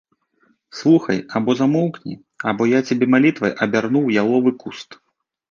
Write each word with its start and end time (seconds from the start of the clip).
Слухай, 0.77 1.19
або 1.39 1.55
замоўкні, 1.59 2.13
або 2.53 2.67
я 2.73 2.79
цябе 2.89 3.05
малітвай 3.17 3.55
абярну 3.67 3.99
ў 4.07 4.09
яловы 4.27 4.57
куст. 4.67 4.89